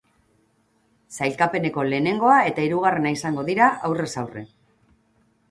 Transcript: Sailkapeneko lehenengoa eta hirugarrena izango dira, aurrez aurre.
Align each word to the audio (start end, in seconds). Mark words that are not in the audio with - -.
Sailkapeneko 1.17 1.83
lehenengoa 1.89 2.39
eta 2.53 2.65
hirugarrena 2.69 3.13
izango 3.19 3.45
dira, 3.53 3.69
aurrez 3.91 4.11
aurre. 4.25 4.45